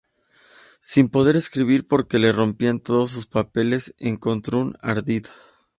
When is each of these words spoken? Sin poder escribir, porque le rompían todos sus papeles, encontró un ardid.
Sin 0.79 1.09
poder 1.09 1.35
escribir, 1.35 1.85
porque 1.85 2.17
le 2.17 2.31
rompían 2.31 2.79
todos 2.79 3.11
sus 3.11 3.27
papeles, 3.27 3.93
encontró 3.99 4.57
un 4.57 4.75
ardid. 4.81 5.27